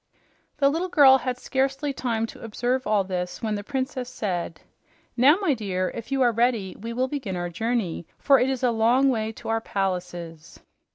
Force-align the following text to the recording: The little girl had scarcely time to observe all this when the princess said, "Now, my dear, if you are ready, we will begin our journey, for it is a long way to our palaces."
The 0.57 0.67
little 0.69 0.89
girl 0.89 1.19
had 1.19 1.37
scarcely 1.37 1.93
time 1.93 2.25
to 2.25 2.41
observe 2.41 2.87
all 2.87 3.03
this 3.03 3.43
when 3.43 3.53
the 3.53 3.63
princess 3.63 4.09
said, 4.09 4.61
"Now, 5.15 5.35
my 5.39 5.53
dear, 5.53 5.91
if 5.93 6.11
you 6.11 6.23
are 6.23 6.31
ready, 6.31 6.75
we 6.75 6.91
will 6.91 7.07
begin 7.07 7.35
our 7.35 7.49
journey, 7.51 8.07
for 8.17 8.39
it 8.39 8.49
is 8.49 8.63
a 8.63 8.71
long 8.71 9.09
way 9.09 9.31
to 9.33 9.49
our 9.49 9.61
palaces." 9.61 10.59